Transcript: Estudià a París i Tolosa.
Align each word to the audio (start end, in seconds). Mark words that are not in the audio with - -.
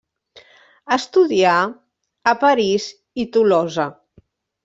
Estudià 0.95 1.51
a 2.31 2.33
París 2.45 2.87
i 3.25 3.29
Tolosa. 3.37 3.87